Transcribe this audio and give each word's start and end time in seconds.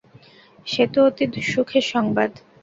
সে 0.67 0.83
তো 0.93 0.99
অতি 1.07 1.25
সুখের 1.43 1.85
সংবাদ। 1.93 2.31